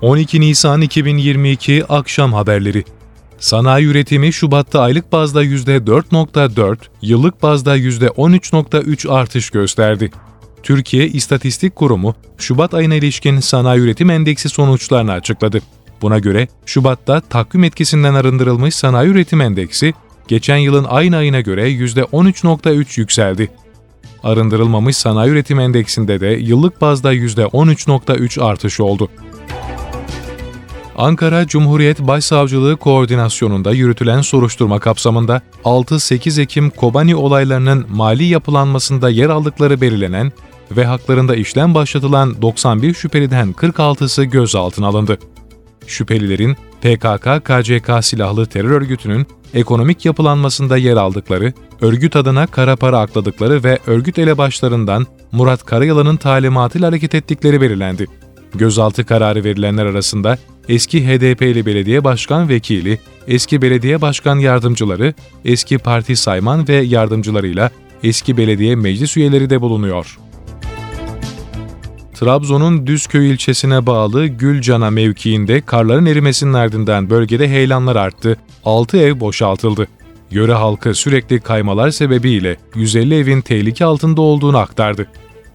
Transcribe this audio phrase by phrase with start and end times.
[0.00, 2.84] 12 Nisan 2022 Akşam Haberleri
[3.38, 10.10] Sanayi üretimi Şubat'ta aylık bazda %4.4, yıllık bazda %13.3 artış gösterdi.
[10.62, 15.60] Türkiye İstatistik Kurumu, Şubat ayına ilişkin sanayi üretim endeksi sonuçlarını açıkladı.
[16.02, 19.94] Buna göre Şubat'ta takvim etkisinden arındırılmış sanayi üretim endeksi,
[20.28, 23.50] geçen yılın aynı ayına göre %13.3 yükseldi.
[24.22, 29.08] Arındırılmamış sanayi üretim endeksinde de yıllık bazda %13.3 artış oldu.
[31.00, 39.80] Ankara Cumhuriyet Başsavcılığı koordinasyonunda yürütülen soruşturma kapsamında 6-8 Ekim Kobani olaylarının mali yapılanmasında yer aldıkları
[39.80, 40.32] belirlenen
[40.70, 45.18] ve haklarında işlem başlatılan 91 şüpheliden 46'sı gözaltına alındı.
[45.86, 53.78] Şüphelilerin PKK-KCK silahlı terör örgütünün ekonomik yapılanmasında yer aldıkları, örgüt adına kara para akladıkları ve
[53.86, 58.06] örgüt elebaşlarından Murat Karayalan'ın talimatıyla hareket ettikleri belirlendi.
[58.54, 60.38] Gözaltı kararı verilenler arasında
[60.70, 62.98] eski HDP'li belediye başkan vekili,
[63.28, 67.70] eski belediye başkan yardımcıları, eski parti sayman ve yardımcılarıyla
[68.02, 70.18] eski belediye meclis üyeleri de bulunuyor.
[72.14, 79.88] Trabzon'un Düzköy ilçesine bağlı Gülcana mevkiinde karların erimesinin ardından bölgede heyelanlar arttı, 6 ev boşaltıldı.
[80.30, 85.06] Yöre halkı sürekli kaymalar sebebiyle 150 evin tehlike altında olduğunu aktardı.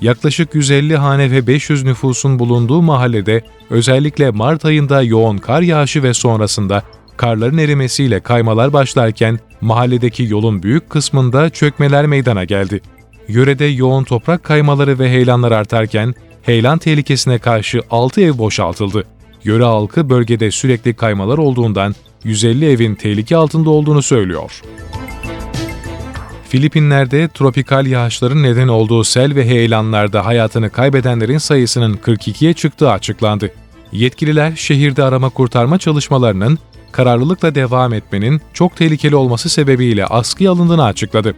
[0.00, 6.14] Yaklaşık 150 hane ve 500 nüfusun bulunduğu mahallede özellikle Mart ayında yoğun kar yağışı ve
[6.14, 6.82] sonrasında
[7.16, 12.80] karların erimesiyle kaymalar başlarken mahalledeki yolun büyük kısmında çökmeler meydana geldi.
[13.28, 19.04] Yörede yoğun toprak kaymaları ve heyelanlar artarken heyelan tehlikesine karşı 6 ev boşaltıldı.
[19.44, 24.62] Yöre halkı bölgede sürekli kaymalar olduğundan 150 evin tehlike altında olduğunu söylüyor.
[26.48, 33.50] Filipinler'de tropikal yağışların neden olduğu sel ve heyelanlarda hayatını kaybedenlerin sayısının 42'ye çıktığı açıklandı.
[33.92, 36.58] Yetkililer şehirde arama kurtarma çalışmalarının
[36.92, 41.34] kararlılıkla devam etmenin çok tehlikeli olması sebebiyle askıya alındığını açıkladı.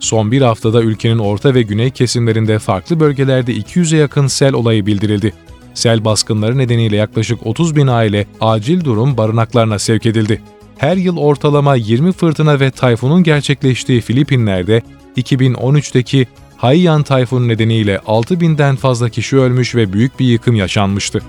[0.00, 5.32] Son bir haftada ülkenin orta ve güney kesimlerinde farklı bölgelerde 200'e yakın sel olayı bildirildi.
[5.74, 10.42] Sel baskınları nedeniyle yaklaşık 30 bin aile acil durum barınaklarına sevk edildi.
[10.78, 14.82] Her yıl ortalama 20 fırtına ve tayfunun gerçekleştiği Filipinler'de
[15.16, 16.26] 2013'teki
[16.56, 21.22] Haiyan tayfunu nedeniyle 6000'den fazla kişi ölmüş ve büyük bir yıkım yaşanmıştı.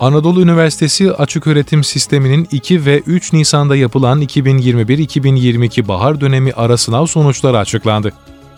[0.00, 7.58] Anadolu Üniversitesi Açıköğretim Sistemi'nin 2 ve 3 Nisan'da yapılan 2021-2022 bahar dönemi ara sınav sonuçları
[7.58, 8.12] açıklandı.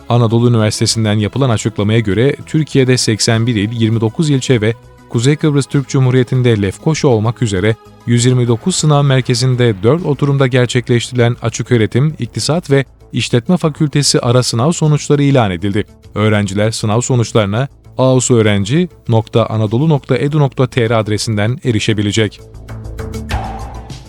[0.09, 4.75] Anadolu Üniversitesi'nden yapılan açıklamaya göre Türkiye'de 81 il, 29 ilçe ve
[5.14, 7.76] Kuzey Kıbrıs Türk Cumhuriyeti'nde Lefkoşa olmak üzere
[8.06, 15.50] 129 sınav merkezinde 4 oturumda gerçekleştirilen açıköğretim, iktisat ve işletme fakültesi ara sınav sonuçları ilan
[15.50, 15.84] edildi.
[16.14, 22.41] Öğrenciler sınav sonuçlarına ausöğrenci.anadolu.edu.tr adresinden erişebilecek.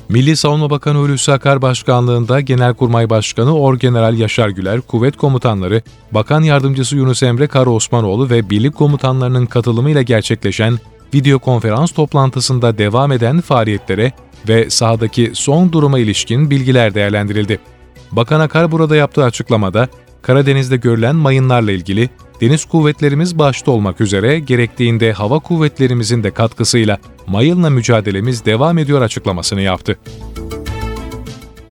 [0.10, 6.96] Milli Savunma Bakanı Hulusi Akar Başkanlığında Genelkurmay Başkanı Orgeneral Yaşar Güler, kuvvet komutanları, Bakan Yardımcısı
[6.96, 10.80] Yunus Emre Kara Osmanoğlu ve birlik komutanlarının katılımıyla gerçekleşen
[11.16, 14.12] video konferans toplantısında devam eden faaliyetlere
[14.48, 17.60] ve sahadaki son duruma ilişkin bilgiler değerlendirildi.
[18.12, 19.88] Bakan Akar burada yaptığı açıklamada,
[20.22, 22.10] Karadeniz'de görülen mayınlarla ilgili
[22.42, 29.62] deniz kuvvetlerimiz başta olmak üzere gerektiğinde hava kuvvetlerimizin de katkısıyla mayınla mücadelemiz devam ediyor açıklamasını
[29.62, 29.98] yaptı.